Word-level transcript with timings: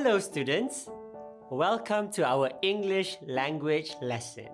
Hello, 0.00 0.20
students. 0.20 0.88
Welcome 1.50 2.12
to 2.12 2.24
our 2.24 2.52
English 2.62 3.16
language 3.26 3.96
lesson. 4.00 4.46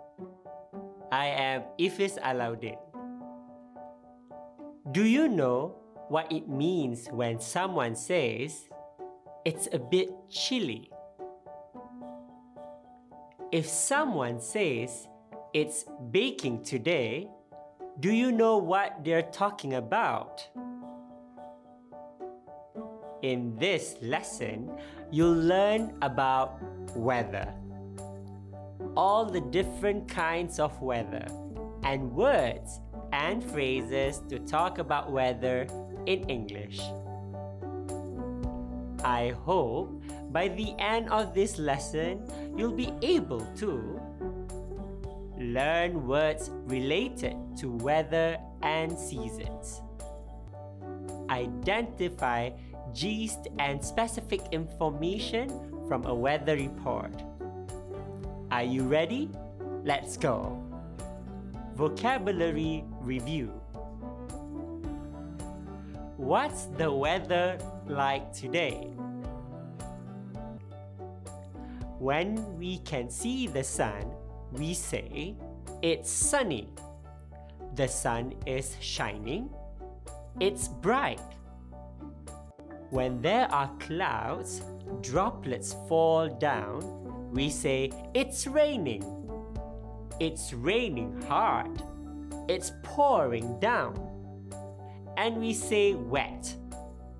I 1.12 1.26
am 1.26 1.64
Ifis 1.78 2.18
Alauddin. 2.22 2.78
Do 4.92 5.04
you 5.04 5.28
know 5.28 5.76
what 6.08 6.32
it 6.32 6.48
means 6.48 7.08
when 7.12 7.40
someone 7.40 7.94
says 7.94 8.70
it's 9.44 9.68
a 9.70 9.78
bit 9.78 10.08
chilly? 10.30 10.90
If 13.52 13.68
someone 13.68 14.40
says 14.40 15.06
it's 15.52 15.84
baking 16.10 16.62
today, 16.62 17.28
do 18.00 18.10
you 18.10 18.32
know 18.32 18.56
what 18.56 19.04
they're 19.04 19.28
talking 19.28 19.74
about? 19.74 20.48
In 23.20 23.56
this 23.56 23.96
lesson, 24.02 24.70
you'll 25.14 25.46
learn 25.46 25.94
about 26.02 26.58
weather. 26.96 27.54
All 28.96 29.24
the 29.24 29.40
different 29.40 30.08
kinds 30.08 30.58
of 30.58 30.82
weather 30.82 31.24
and 31.84 32.10
words 32.10 32.80
and 33.12 33.38
phrases 33.44 34.22
to 34.28 34.40
talk 34.40 34.78
about 34.78 35.12
weather 35.12 35.68
in 36.06 36.28
English. 36.28 36.80
I 39.04 39.34
hope 39.44 40.02
by 40.32 40.48
the 40.48 40.74
end 40.80 41.08
of 41.10 41.32
this 41.32 41.60
lesson, 41.60 42.26
you'll 42.56 42.74
be 42.74 42.90
able 43.02 43.46
to 43.62 44.00
learn 45.38 46.08
words 46.08 46.50
related 46.66 47.36
to 47.58 47.70
weather 47.70 48.36
and 48.62 48.98
seasons, 48.98 49.80
identify 51.30 52.50
gist 52.94 53.48
and 53.58 53.84
specific 53.84 54.40
information 54.52 55.50
from 55.88 56.06
a 56.06 56.14
weather 56.14 56.54
report. 56.54 57.12
Are 58.50 58.62
you 58.62 58.84
ready? 58.84 59.28
Let's 59.84 60.16
go. 60.16 60.62
Vocabulary 61.74 62.84
review. 63.00 63.48
What's 66.16 66.66
the 66.78 66.90
weather 66.90 67.58
like 67.86 68.32
today? 68.32 68.88
When 71.98 72.58
we 72.58 72.78
can 72.78 73.10
see 73.10 73.46
the 73.48 73.64
sun, 73.64 74.06
we 74.52 74.72
say 74.72 75.34
it's 75.82 76.10
sunny. 76.10 76.68
The 77.74 77.88
sun 77.88 78.34
is 78.46 78.76
shining. 78.80 79.50
It's 80.38 80.68
bright. 80.68 81.20
When 82.94 83.20
there 83.22 83.50
are 83.50 83.68
clouds, 83.80 84.62
droplets 85.00 85.74
fall 85.88 86.28
down, 86.28 86.78
we 87.32 87.50
say 87.50 87.90
it's 88.14 88.46
raining. 88.46 89.02
It's 90.20 90.52
raining 90.52 91.20
hard. 91.22 91.82
It's 92.48 92.70
pouring 92.84 93.58
down. 93.58 93.98
And 95.16 95.38
we 95.38 95.54
say 95.54 95.94
wet 95.94 96.54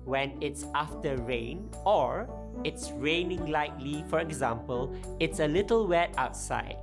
when 0.05 0.41
it's 0.41 0.63
after 0.73 1.17
rain 1.17 1.69
or 1.85 2.29
it's 2.63 2.91
raining 2.91 3.51
lightly, 3.51 4.05
for 4.07 4.21
example, 4.21 4.95
it's 5.19 5.41
a 5.41 5.47
little 5.49 5.87
wet 5.87 6.13
outside. 6.17 6.77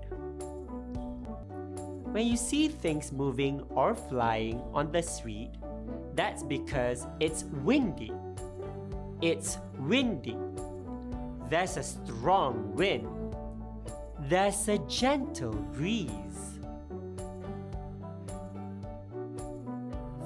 When 2.12 2.26
you 2.26 2.36
see 2.36 2.68
things 2.68 3.10
moving 3.10 3.62
or 3.70 3.94
flying 3.94 4.60
on 4.74 4.92
the 4.92 5.02
street, 5.02 5.52
that's 6.14 6.42
because 6.42 7.06
it's 7.20 7.44
windy. 7.64 8.12
It's 9.22 9.58
windy. 9.78 10.36
There's 11.48 11.76
a 11.76 11.82
strong 11.84 12.74
wind. 12.74 13.06
There's 14.18 14.66
a 14.66 14.78
gentle 14.88 15.54
breeze. 15.70 16.58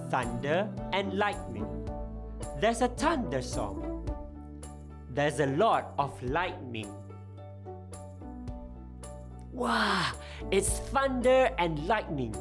Thunder 0.08 0.72
and 0.94 1.12
lightning. 1.12 1.68
There's 2.58 2.80
a 2.80 2.88
thunderstorm. 2.88 4.06
There's 5.10 5.40
a 5.40 5.46
lot 5.46 5.92
of 5.98 6.16
lightning. 6.22 6.88
Wow, 9.52 10.12
it's 10.50 10.78
thunder 10.88 11.50
and 11.58 11.86
lightning. 11.86 12.32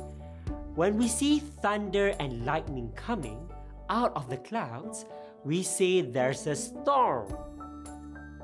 When 0.76 0.98
we 0.98 1.10
see 1.10 1.40
thunder 1.40 2.16
and 2.20 2.46
lightning 2.46 2.94
coming 2.96 3.50
out 3.90 4.16
of 4.16 4.30
the 4.30 4.38
clouds, 4.38 5.06
we 5.46 5.62
say 5.62 6.02
there's 6.02 6.48
a 6.48 6.56
storm. 6.56 7.32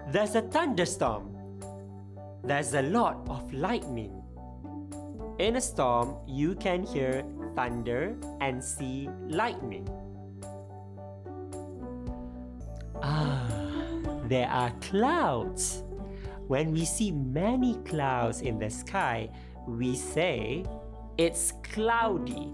There's 0.09 0.35
a 0.35 0.41
thunderstorm. 0.41 1.35
There's 2.43 2.75
a 2.75 2.83
lot 2.83 3.25
of 3.27 3.51
lightning. 3.51 4.21
In 5.39 5.55
a 5.55 5.61
storm, 5.61 6.15
you 6.27 6.53
can 6.53 6.83
hear 6.83 7.25
thunder 7.55 8.15
and 8.39 8.63
see 8.63 9.09
lightning. 9.27 9.89
Ah, 13.01 13.49
there 14.25 14.47
are 14.47 14.69
clouds. 14.81 15.83
When 16.47 16.71
we 16.71 16.85
see 16.85 17.11
many 17.11 17.81
clouds 17.83 18.41
in 18.41 18.59
the 18.59 18.69
sky, 18.69 19.29
we 19.67 19.95
say 19.95 20.65
it's 21.17 21.53
cloudy. 21.63 22.53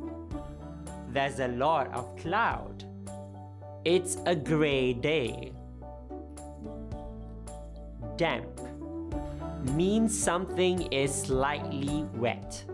There's 1.09 1.39
a 1.39 1.49
lot 1.49 1.93
of 1.93 2.15
cloud. 2.15 2.85
It's 3.87 4.17
a 4.25 4.35
gray 4.35 4.91
day. 4.91 5.53
Damp 8.17 8.59
means 9.77 10.11
something 10.11 10.91
is 10.91 11.15
slightly 11.15 12.03
wet. 12.15 12.65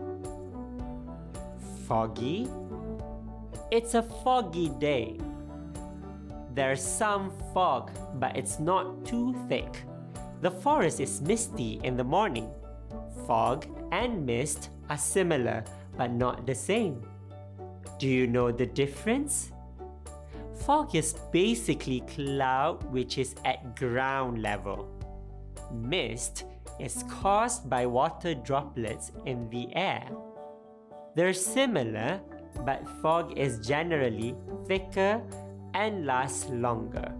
Foggy. 1.86 2.48
It's 3.70 3.94
a 3.94 4.02
foggy 4.02 4.70
day. 4.80 5.20
There's 6.52 6.82
some 6.82 7.30
fog, 7.54 7.92
but 8.14 8.36
it's 8.36 8.58
not 8.58 9.06
too 9.06 9.36
thick. 9.48 9.84
The 10.40 10.50
forest 10.50 10.98
is 10.98 11.20
misty 11.20 11.78
in 11.84 11.96
the 11.96 12.02
morning. 12.02 12.50
Fog 13.24 13.66
and 13.92 14.26
mist 14.26 14.70
are 14.90 14.98
similar, 14.98 15.62
but 15.96 16.10
not 16.10 16.44
the 16.44 16.56
same. 16.56 17.06
Do 18.00 18.08
you 18.08 18.26
know 18.26 18.50
the 18.50 18.66
difference? 18.66 19.53
Fog 20.56 20.94
is 20.94 21.14
basically 21.32 22.00
cloud 22.02 22.84
which 22.90 23.18
is 23.18 23.34
at 23.44 23.76
ground 23.76 24.40
level. 24.40 24.88
Mist 25.72 26.44
is 26.80 27.04
caused 27.08 27.68
by 27.68 27.86
water 27.86 28.34
droplets 28.34 29.12
in 29.26 29.48
the 29.50 29.74
air. 29.74 30.08
They're 31.14 31.32
similar, 31.32 32.20
but 32.64 32.88
fog 33.02 33.38
is 33.38 33.66
generally 33.66 34.34
thicker 34.66 35.22
and 35.74 36.06
lasts 36.06 36.48
longer. 36.50 37.12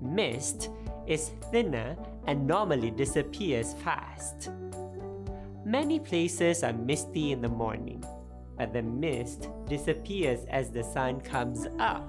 Mist 0.00 0.70
is 1.06 1.30
thinner 1.50 1.96
and 2.26 2.46
normally 2.46 2.90
disappears 2.90 3.74
fast. 3.74 4.50
Many 5.64 5.98
places 5.98 6.62
are 6.62 6.72
misty 6.72 7.32
in 7.32 7.40
the 7.40 7.48
morning, 7.48 8.04
but 8.56 8.72
the 8.72 8.82
mist 8.82 9.48
disappears 9.66 10.44
as 10.48 10.70
the 10.70 10.82
sun 10.82 11.20
comes 11.20 11.66
up. 11.78 12.08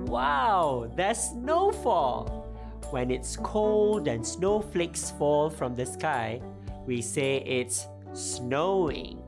Wow, 0.00 0.90
there's 0.96 1.18
snowfall! 1.18 2.48
When 2.90 3.10
it's 3.10 3.36
cold 3.36 4.08
and 4.08 4.26
snowflakes 4.26 5.12
fall 5.12 5.50
from 5.50 5.76
the 5.76 5.86
sky, 5.86 6.40
we 6.86 7.00
say 7.00 7.36
it's 7.46 7.86
snowing. 8.14 9.22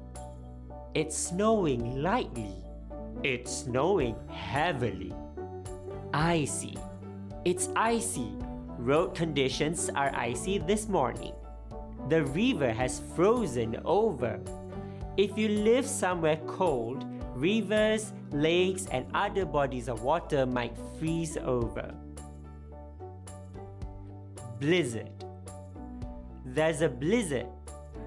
It's 0.94 1.16
snowing 1.16 2.02
lightly. 2.02 2.56
It's 3.22 3.58
snowing 3.58 4.16
heavily. 4.28 5.14
Icy. 6.12 6.76
It's 7.44 7.68
icy. 7.76 8.32
Road 8.78 9.14
conditions 9.14 9.88
are 9.94 10.12
icy 10.16 10.58
this 10.58 10.88
morning. 10.88 11.32
The 12.08 12.24
river 12.24 12.72
has 12.72 13.00
frozen 13.14 13.80
over. 13.84 14.40
If 15.16 15.36
you 15.36 15.48
live 15.48 15.86
somewhere 15.86 16.38
cold, 16.46 17.04
rivers, 17.34 18.12
lakes, 18.30 18.86
and 18.90 19.04
other 19.12 19.44
bodies 19.44 19.88
of 19.88 20.02
water 20.02 20.46
might 20.46 20.74
freeze 20.98 21.36
over. 21.36 21.94
Blizzard. 24.58 25.10
There's 26.46 26.80
a 26.80 26.88
blizzard. 26.88 27.46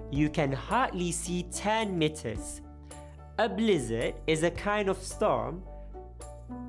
You 0.09 0.29
can 0.29 0.51
hardly 0.51 1.11
see 1.11 1.43
10 1.43 1.97
meters. 1.97 2.61
A 3.37 3.49
blizzard 3.49 4.15
is 4.25 4.41
a 4.43 4.51
kind 4.51 4.89
of 4.89 4.97
storm. 4.97 5.61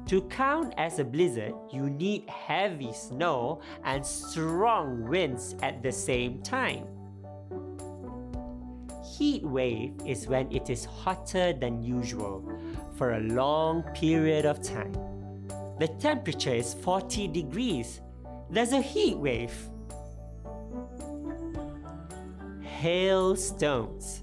To 0.06 0.22
count 0.22 0.74
as 0.76 0.98
a 0.98 1.04
blizzard, 1.04 1.54
you 1.72 1.88
need 1.88 2.28
heavy 2.28 2.92
snow 2.92 3.60
and 3.84 4.04
strong 4.04 5.08
winds 5.08 5.54
at 5.62 5.82
the 5.82 5.92
same 5.92 6.42
time. 6.42 6.95
Heat 9.16 9.44
wave 9.44 9.94
is 10.04 10.28
when 10.28 10.52
it 10.52 10.68
is 10.68 10.84
hotter 10.84 11.54
than 11.54 11.82
usual 11.82 12.44
for 12.98 13.14
a 13.14 13.20
long 13.20 13.82
period 13.94 14.44
of 14.44 14.60
time. 14.60 14.92
The 15.78 15.88
temperature 15.98 16.52
is 16.52 16.74
40 16.74 17.28
degrees. 17.28 18.02
there's 18.50 18.72
a 18.72 18.82
heat 18.82 19.16
wave. 19.16 19.54
Hailstones, 22.60 24.22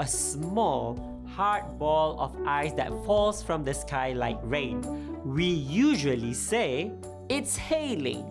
a 0.00 0.06
small, 0.08 1.22
hard 1.28 1.78
ball 1.78 2.18
of 2.18 2.36
ice 2.44 2.72
that 2.72 2.90
falls 3.06 3.40
from 3.40 3.62
the 3.62 3.72
sky 3.72 4.14
like 4.14 4.40
rain. 4.42 4.82
We 5.24 5.44
usually 5.44 6.34
say 6.34 6.90
it's 7.28 7.56
hailing. 7.56 8.28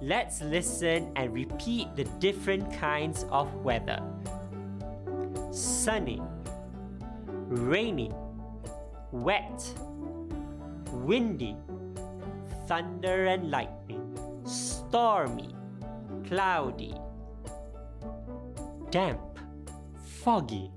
Let's 0.00 0.40
listen 0.40 1.12
and 1.16 1.32
repeat 1.32 1.94
the 1.94 2.04
different 2.18 2.72
kinds 2.72 3.24
of 3.30 3.52
weather 3.56 4.02
sunny, 5.52 6.22
rainy, 7.48 8.12
wet, 9.10 9.74
windy, 10.92 11.56
thunder 12.66 13.26
and 13.26 13.50
lightning, 13.50 14.16
stormy, 14.44 15.54
cloudy, 16.26 16.94
damp, 18.90 19.20
foggy, 20.22 20.70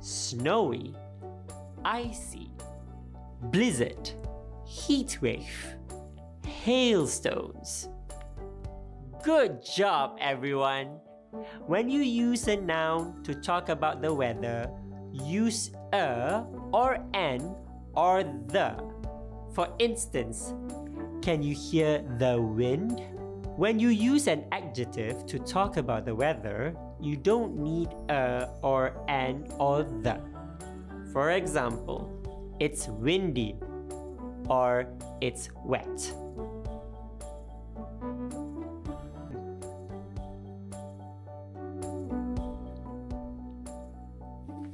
snowy, 0.00 0.94
icy, 1.84 2.50
blizzard, 3.42 4.10
heat 4.66 5.18
wave, 5.22 5.76
hailstones. 6.44 7.88
Good 9.22 9.62
job, 9.62 10.18
everyone! 10.18 10.98
When 11.70 11.88
you 11.88 12.02
use 12.02 12.48
a 12.48 12.56
noun 12.56 13.22
to 13.22 13.38
talk 13.38 13.68
about 13.68 14.02
the 14.02 14.12
weather, 14.12 14.66
use 15.12 15.70
a 15.92 16.42
or 16.74 16.98
an 17.14 17.54
or 17.94 18.24
the. 18.50 18.74
For 19.54 19.68
instance, 19.78 20.54
can 21.22 21.40
you 21.40 21.54
hear 21.54 22.02
the 22.18 22.42
wind? 22.42 22.98
When 23.54 23.78
you 23.78 23.90
use 23.90 24.26
an 24.26 24.42
adjective 24.50 25.24
to 25.26 25.38
talk 25.38 25.76
about 25.76 26.04
the 26.04 26.16
weather, 26.16 26.74
you 26.98 27.14
don't 27.14 27.54
need 27.62 27.94
a 28.10 28.50
or 28.60 28.90
an 29.06 29.46
or 29.60 29.84
the. 30.02 30.18
For 31.12 31.30
example, 31.30 32.10
it's 32.58 32.88
windy 32.88 33.54
or 34.50 34.90
it's 35.20 35.48
wet. 35.62 36.10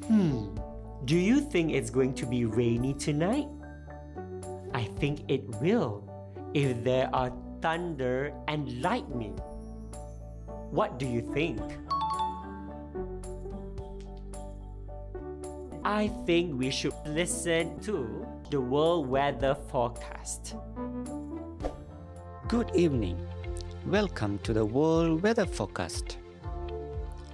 Hmm, 0.08 0.56
do 1.04 1.18
you 1.18 1.38
think 1.38 1.70
it's 1.72 1.90
going 1.90 2.14
to 2.14 2.24
be 2.24 2.46
rainy 2.46 2.94
tonight? 2.94 3.46
I 4.72 4.84
think 4.96 5.20
it 5.28 5.44
will 5.60 6.02
if 6.54 6.82
there 6.82 7.10
are 7.12 7.30
thunder 7.60 8.32
and 8.48 8.80
lightning. 8.80 9.36
What 10.70 10.98
do 10.98 11.06
you 11.06 11.20
think? 11.34 11.60
I 15.84 16.08
think 16.24 16.58
we 16.58 16.70
should 16.70 16.96
listen 17.04 17.78
to 17.80 18.26
the 18.48 18.62
world 18.62 19.08
weather 19.08 19.54
forecast. 19.68 20.56
Good 22.48 22.70
evening. 22.74 23.20
Welcome 23.84 24.38
to 24.44 24.54
the 24.54 24.64
World 24.64 25.22
Weather 25.22 25.44
Forecast. 25.44 26.16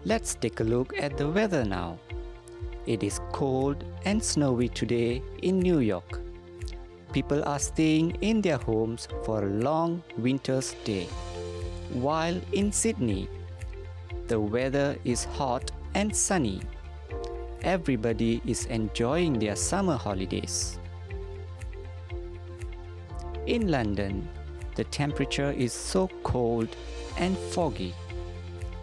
Let's 0.05 0.35
take 0.35 0.59
a 0.59 0.65
look 0.65 0.93
at 0.99 1.17
the 1.17 1.29
weather 1.29 1.65
now. 1.65 2.00
It 2.87 3.03
is 3.03 3.19
cold 3.33 3.83
and 4.05 4.23
snowy 4.23 4.69
today 4.69 5.23
in 5.43 5.59
New 5.59 5.79
York. 5.79 6.21
People 7.15 7.43
are 7.45 7.59
staying 7.59 8.11
in 8.21 8.43
their 8.43 8.59
homes 8.59 9.09
for 9.25 9.43
a 9.43 9.51
long 9.51 10.03
winter's 10.19 10.75
day. 10.85 11.07
While 11.95 12.39
in 12.53 12.73
Sydney, 12.73 13.29
the 14.27 14.39
weather 14.39 14.99
is 15.05 15.25
hot 15.25 15.71
and 15.95 16.15
sunny. 16.15 16.61
Everybody 17.63 18.43
is 18.45 18.67
enjoying 18.67 19.39
their 19.39 19.57
summer 19.57 19.97
holidays. 19.97 20.79
In 23.47 23.71
London, 23.71 24.29
the 24.75 24.85
temperature 24.85 25.53
is 25.53 25.73
so 25.73 26.09
cold 26.23 26.69
and 27.17 27.39
foggy. 27.39 27.95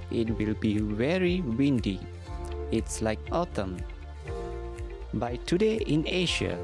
It 0.09 0.39
will 0.39 0.56
be 0.56 0.80
very 0.80 1.42
windy. 1.42 2.00
It's 2.71 3.03
like 3.03 3.19
autumn. 3.31 3.77
By 5.13 5.35
today 5.45 5.75
in 5.75 6.07
Asia, 6.07 6.57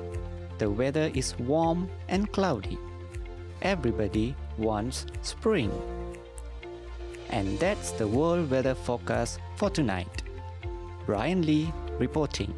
the 0.58 0.72
weather 0.72 1.12
is 1.14 1.38
warm 1.38 1.90
and 2.08 2.32
cloudy. 2.32 2.78
Everybody 3.62 4.38
wants 4.58 5.06
spring. 5.22 5.70
And 7.30 7.60
that's 7.60 7.92
the 7.92 8.08
world 8.08 8.50
weather 8.50 8.74
forecast 8.74 9.42
for 9.58 9.70
tonight. 9.70 10.24
Brian 11.06 11.42
Lee 11.42 11.74
reporting. 12.00 12.54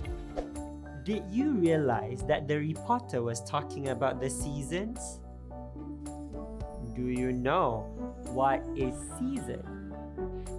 Did 1.05 1.23
you 1.31 1.53
realize 1.53 2.23
that 2.27 2.47
the 2.47 2.59
reporter 2.59 3.23
was 3.23 3.41
talking 3.41 3.87
about 3.87 4.21
the 4.21 4.29
seasons? 4.29 5.19
Do 6.93 7.07
you 7.07 7.31
know 7.33 7.89
what 8.29 8.63
is 8.75 8.93
season? 9.17 9.65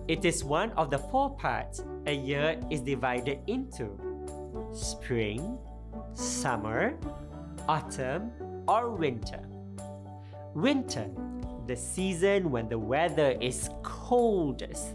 It 0.09 0.25
is 0.25 0.43
one 0.43 0.73
of 0.73 0.91
the 0.91 0.99
four 0.99 1.37
parts 1.37 1.85
a 2.07 2.15
year 2.15 2.59
is 2.69 2.81
divided 2.81 3.39
into 3.47 4.10
spring, 4.73 5.59
summer, 6.15 6.95
autumn, 7.69 8.31
or 8.67 8.91
winter. 8.91 9.43
Winter, 10.55 11.09
the 11.67 11.77
season 11.77 12.51
when 12.51 12.69
the 12.69 12.79
weather 12.79 13.37
is 13.41 13.71
coldest. 13.83 14.95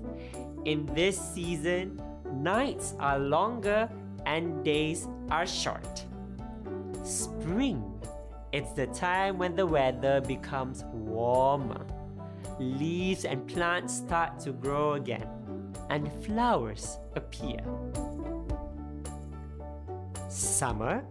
In 0.65 0.85
this 0.93 1.17
season, 1.17 2.01
nights 2.33 2.93
are 2.99 3.19
longer 3.19 3.89
and 4.25 4.63
days 4.65 5.07
are 5.29 5.45
short. 5.45 6.05
Spring, 7.03 7.83
it's 8.51 8.71
the 8.73 8.87
time 8.87 9.37
when 9.37 9.55
the 9.55 9.65
weather 9.65 10.21
becomes 10.21 10.83
warmer. 10.91 11.85
Leaves 12.59 13.25
and 13.25 13.45
plants 13.47 13.93
start 13.93 14.39
to 14.39 14.51
grow 14.51 14.93
again, 14.93 15.27
and 15.89 16.11
flowers 16.23 16.97
appear. 17.15 17.59
Summer, 20.35 21.01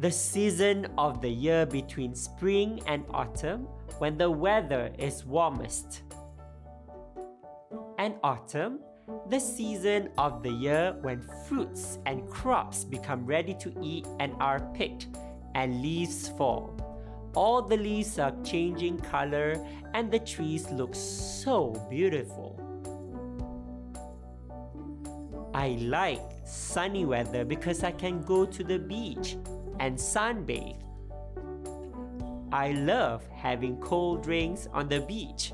the 0.00 0.10
season 0.10 0.86
of 0.98 1.22
the 1.22 1.30
year 1.30 1.64
between 1.64 2.14
spring 2.14 2.82
and 2.86 3.06
autumn 3.08 3.62
when 4.00 4.18
the 4.18 4.30
weather 4.30 4.92
is 4.98 5.24
warmest. 5.24 6.02
And 7.96 8.16
autumn, 8.22 8.80
the 9.30 9.40
season 9.40 10.10
of 10.18 10.42
the 10.42 10.50
year 10.50 10.94
when 11.00 11.22
fruits 11.48 12.00
and 12.04 12.28
crops 12.28 12.84
become 12.84 13.24
ready 13.24 13.54
to 13.54 13.72
eat 13.82 14.06
and 14.18 14.34
are 14.40 14.60
picked, 14.74 15.06
and 15.54 15.80
leaves 15.80 16.28
fall. 16.28 16.76
All 17.34 17.62
the 17.62 17.78
leaves 17.78 18.18
are 18.18 18.34
changing 18.44 18.98
color, 18.98 19.56
and 19.94 20.12
the 20.12 20.18
trees 20.18 20.70
look 20.70 20.94
so 20.94 21.72
beautiful. 21.88 22.60
I 25.54 25.78
like 25.80 26.39
sunny 26.50 27.04
weather 27.04 27.44
because 27.44 27.84
I 27.84 27.92
can 27.92 28.22
go 28.22 28.44
to 28.44 28.64
the 28.64 28.78
beach 28.78 29.36
and 29.78 29.96
sunbathe. 29.96 30.76
I 32.52 32.72
love 32.72 33.24
having 33.32 33.76
cold 33.76 34.24
drinks 34.24 34.68
on 34.72 34.88
the 34.88 35.00
beach. 35.00 35.52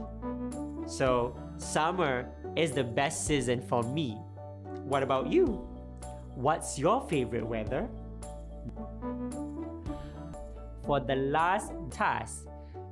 So, 0.87 1.37
summer 1.59 2.29
is 2.57 2.73
the 2.73 2.85
best 2.85 3.27
season 3.27 3.61
for 3.61 3.83
me. 3.83 4.13
What 4.85 5.03
about 5.03 5.31
you? 5.31 5.47
What's 6.35 6.79
your 6.79 7.07
favorite 7.09 7.47
weather? 7.47 7.89
For 10.87 11.01
the 11.01 11.17
last 11.17 11.73
task, 11.91 12.47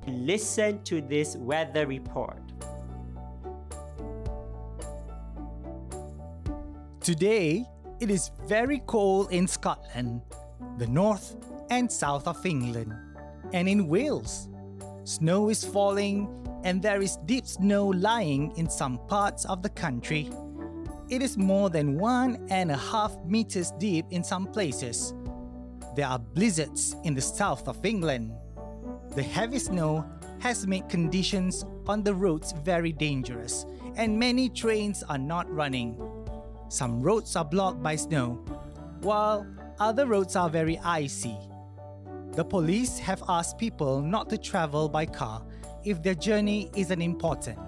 listen 0.06 0.82
to 0.84 1.00
this 1.00 1.36
weather 1.36 1.86
report. 1.86 2.42
Today, 7.00 7.66
it 8.00 8.10
is 8.10 8.30
very 8.46 8.82
cold 8.86 9.32
in 9.32 9.46
Scotland, 9.46 10.20
the 10.78 10.86
north 10.86 11.36
and 11.70 11.90
south 11.90 12.26
of 12.26 12.44
England, 12.44 12.92
and 13.52 13.68
in 13.68 13.86
Wales. 13.88 14.48
Snow 15.04 15.48
is 15.48 15.64
falling, 15.64 16.28
and 16.64 16.82
there 16.82 17.02
is 17.02 17.18
deep 17.26 17.46
snow 17.46 17.88
lying 17.88 18.52
in 18.56 18.68
some 18.68 18.98
parts 19.06 19.44
of 19.44 19.62
the 19.62 19.68
country. 19.68 20.30
It 21.08 21.22
is 21.22 21.36
more 21.36 21.70
than 21.70 21.98
one 21.98 22.46
and 22.50 22.70
a 22.70 22.76
half 22.76 23.16
meters 23.26 23.72
deep 23.78 24.06
in 24.10 24.24
some 24.24 24.46
places. 24.46 25.14
There 25.94 26.06
are 26.06 26.18
blizzards 26.18 26.96
in 27.04 27.14
the 27.14 27.20
south 27.20 27.68
of 27.68 27.84
England. 27.84 28.32
The 29.14 29.22
heavy 29.22 29.58
snow 29.58 30.04
has 30.40 30.66
made 30.66 30.88
conditions 30.88 31.64
on 31.86 32.02
the 32.02 32.14
roads 32.14 32.52
very 32.52 32.92
dangerous, 32.92 33.66
and 33.96 34.18
many 34.18 34.48
trains 34.48 35.02
are 35.04 35.18
not 35.18 35.48
running. 35.54 35.96
Some 36.74 37.02
roads 37.02 37.36
are 37.36 37.44
blocked 37.44 37.84
by 37.84 37.94
snow, 37.94 38.44
while 39.02 39.46
other 39.78 40.08
roads 40.08 40.34
are 40.34 40.50
very 40.50 40.76
icy. 40.80 41.38
The 42.32 42.44
police 42.44 42.98
have 42.98 43.22
asked 43.28 43.58
people 43.58 44.02
not 44.02 44.28
to 44.30 44.36
travel 44.36 44.88
by 44.88 45.06
car 45.06 45.46
if 45.84 46.02
their 46.02 46.16
journey 46.16 46.72
isn't 46.74 47.00
important. 47.00 47.60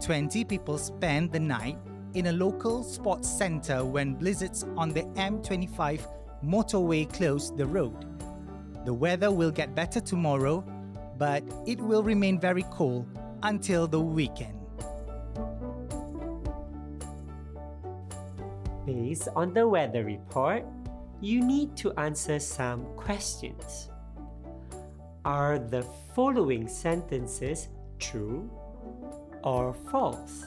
20 0.00 0.44
people 0.44 0.78
spent 0.78 1.32
the 1.32 1.40
night 1.40 1.76
in 2.14 2.28
a 2.28 2.32
local 2.32 2.84
sports 2.84 3.28
center 3.28 3.84
when 3.84 4.14
blizzards 4.14 4.64
on 4.76 4.90
the 4.90 5.02
M25 5.18 6.06
motorway 6.44 7.12
closed 7.12 7.56
the 7.56 7.66
road. 7.66 8.06
The 8.84 8.94
weather 8.94 9.32
will 9.32 9.50
get 9.50 9.74
better 9.74 9.98
tomorrow, 9.98 10.64
but 11.18 11.42
it 11.66 11.80
will 11.80 12.04
remain 12.04 12.38
very 12.38 12.64
cold 12.70 13.08
until 13.42 13.88
the 13.88 14.00
weekend. 14.00 14.59
Based 18.90 19.28
on 19.36 19.54
the 19.54 19.68
weather 19.68 20.02
report, 20.02 20.66
you 21.20 21.46
need 21.46 21.76
to 21.76 21.92
answer 21.94 22.40
some 22.40 22.84
questions. 22.96 23.88
Are 25.24 25.60
the 25.60 25.82
following 26.16 26.66
sentences 26.66 27.68
true 28.00 28.50
or 29.44 29.74
false? 29.92 30.42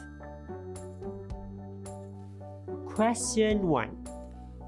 Question 2.86 3.64
1 3.64 4.08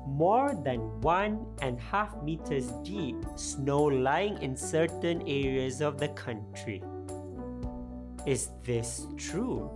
More 0.07 0.55
than 0.63 0.79
one 1.01 1.45
and 1.61 1.77
a 1.77 1.81
half 1.81 2.15
meters 2.23 2.71
deep 2.81 3.17
snow 3.35 3.83
lying 3.83 4.41
in 4.41 4.55
certain 4.55 5.19
areas 5.27 5.81
of 5.81 5.99
the 5.99 6.07
country. 6.15 6.81
Is 8.25 8.51
this 8.63 9.05
true? 9.17 9.69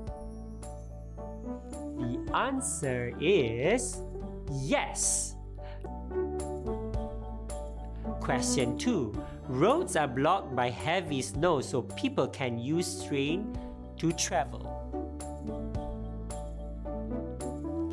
The 1.99 2.17
answer 2.33 3.13
is 3.19 4.01
yes. 4.49 5.35
Question 8.21 8.77
2. 8.77 9.13
Roads 9.49 9.97
are 9.97 10.07
blocked 10.07 10.55
by 10.55 10.69
heavy 10.69 11.21
snow 11.21 11.59
so 11.59 11.81
people 11.81 12.27
can 12.27 12.57
use 12.57 13.03
train 13.03 13.51
to 13.97 14.13
travel. 14.13 14.63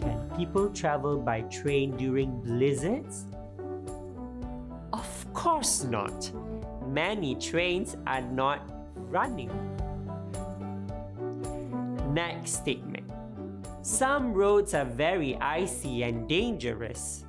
Can 0.00 0.30
people 0.36 0.70
travel 0.70 1.18
by 1.18 1.40
train 1.42 1.96
during 1.96 2.40
blizzards? 2.42 3.24
Of 4.92 5.32
course 5.34 5.82
not. 5.82 6.30
Many 6.86 7.34
trains 7.34 7.96
are 8.06 8.22
not 8.22 8.70
running. 9.10 9.50
Next. 12.14 12.62
Some 13.86 14.34
roads 14.34 14.74
are 14.74 14.84
very 14.84 15.36
icy 15.36 16.02
and 16.02 16.28
dangerous. 16.28 17.24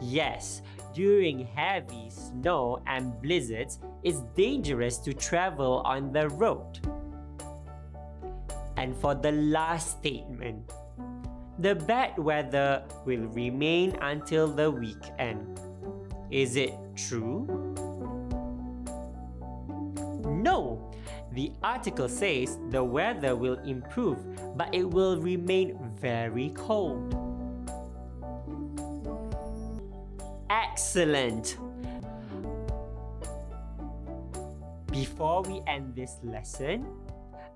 Yes, 0.00 0.62
during 0.94 1.44
heavy 1.44 2.08
snow 2.08 2.80
and 2.86 3.20
blizzards, 3.20 3.80
it's 4.04 4.20
dangerous 4.36 4.96
to 4.98 5.12
travel 5.12 5.82
on 5.84 6.12
the 6.12 6.28
road. 6.28 6.78
And 8.76 8.96
for 8.96 9.16
the 9.16 9.32
last 9.32 9.98
statement, 9.98 10.70
the 11.58 11.74
bad 11.74 12.16
weather 12.16 12.84
will 13.04 13.26
remain 13.34 13.98
until 14.02 14.46
the 14.46 14.70
weekend. 14.70 15.58
Is 16.30 16.54
it 16.54 16.74
true? 16.94 17.44
No! 20.24 20.89
The 21.32 21.52
article 21.62 22.08
says 22.08 22.58
the 22.70 22.82
weather 22.82 23.36
will 23.36 23.58
improve, 23.60 24.18
but 24.56 24.74
it 24.74 24.82
will 24.82 25.20
remain 25.20 25.78
very 26.00 26.50
cold. 26.50 27.14
Excellent! 30.50 31.56
Before 34.90 35.42
we 35.42 35.62
end 35.68 35.94
this 35.94 36.16
lesson, 36.24 36.84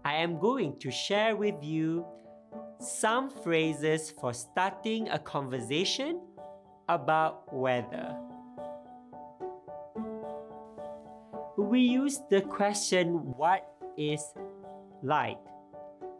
I 0.05 0.15
am 0.15 0.39
going 0.39 0.79
to 0.79 0.91
share 0.93 1.35
with 1.35 1.57
you 1.61 2.07
some 2.79 3.29
phrases 3.29 4.11
for 4.11 4.33
starting 4.33 5.09
a 5.09 5.19
conversation 5.19 6.21
about 6.89 7.53
weather. 7.53 8.17
We 11.75 11.81
use 11.81 12.21
the 12.31 12.41
question 12.41 13.35
what 13.35 13.67
is 13.99 14.23
like 15.03 15.43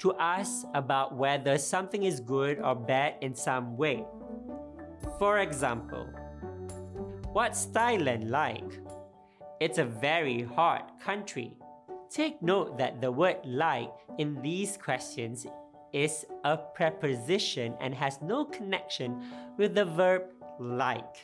to 0.01 0.13
ask 0.19 0.67
about 0.75 1.15
whether 1.15 1.59
something 1.59 2.03
is 2.03 2.19
good 2.19 2.59
or 2.59 2.75
bad 2.75 3.15
in 3.21 3.37
some 3.37 3.77
way. 3.77 4.05
For 5.21 5.39
example, 5.39 6.11
What's 7.31 7.67
Thailand 7.67 8.31
like? 8.31 8.67
It's 9.61 9.79
a 9.79 9.85
very 9.85 10.43
hot 10.43 10.99
country. 10.99 11.57
Take 12.11 12.43
note 12.43 12.77
that 12.79 13.01
the 13.01 13.13
word 13.13 13.39
like 13.45 13.95
in 14.19 14.43
these 14.43 14.77
questions 14.77 15.47
is 15.93 16.27
a 16.43 16.57
preposition 16.57 17.75
and 17.81 17.95
has 17.95 18.21
no 18.21 18.45
connection 18.45 19.23
with 19.57 19.77
the 19.77 19.85
verb 19.85 20.23
like. 20.59 21.23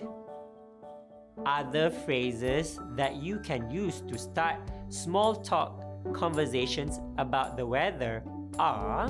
Other 1.47 1.90
phrases 1.90 2.78
that 2.97 3.16
you 3.16 3.38
can 3.38 3.70
use 3.70 4.02
to 4.09 4.18
start 4.18 4.56
small 4.88 5.35
talk 5.35 5.85
conversations 6.12 7.00
about 7.18 7.56
the 7.56 7.66
weather 7.66 8.23
are 8.59 9.09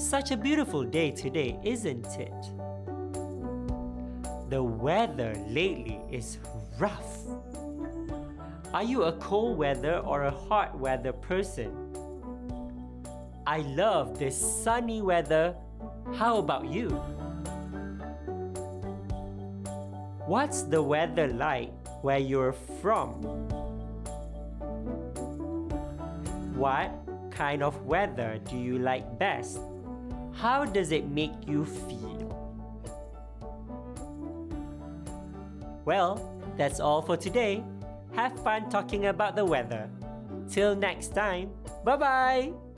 Such 0.00 0.30
a 0.30 0.36
beautiful 0.36 0.82
day 0.82 1.10
today, 1.10 1.58
isn't 1.62 2.06
it? 2.18 2.32
The 4.48 4.62
weather 4.62 5.34
lately 5.46 6.00
is 6.10 6.38
rough. 6.78 7.18
Are 8.72 8.82
you 8.82 9.04
a 9.04 9.12
cold 9.12 9.58
weather 9.58 9.98
or 9.98 10.24
a 10.24 10.30
hot 10.30 10.78
weather 10.78 11.12
person? 11.12 11.70
I 13.46 13.58
love 13.58 14.18
this 14.18 14.36
sunny 14.64 15.02
weather. 15.02 15.54
How 16.14 16.38
about 16.38 16.66
you? 16.66 16.88
What's 20.30 20.62
the 20.62 20.80
weather 20.80 21.26
like 21.26 21.74
where 22.02 22.22
you're 22.22 22.52
from? 22.52 23.10
What 26.54 26.94
kind 27.32 27.64
of 27.64 27.74
weather 27.82 28.38
do 28.48 28.56
you 28.56 28.78
like 28.78 29.18
best? 29.18 29.58
How 30.32 30.64
does 30.64 30.92
it 30.92 31.10
make 31.10 31.34
you 31.48 31.64
feel? 31.64 32.30
Well, 35.84 36.22
that's 36.56 36.78
all 36.78 37.02
for 37.02 37.16
today. 37.16 37.64
Have 38.14 38.38
fun 38.44 38.70
talking 38.70 39.06
about 39.06 39.34
the 39.34 39.44
weather. 39.44 39.90
Till 40.48 40.76
next 40.76 41.08
time, 41.08 41.50
bye 41.82 41.96
bye! 41.96 42.69